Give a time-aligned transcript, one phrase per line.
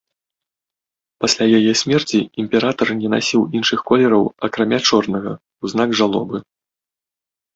[1.23, 6.37] Пасля яе смерці імператар не насіў іншых колераў акрамя чорнага ў знак жалобы.